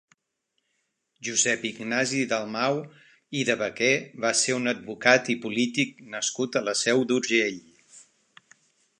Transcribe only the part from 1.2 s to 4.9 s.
Josep Ignasi Dalmau i de Baquer va ser un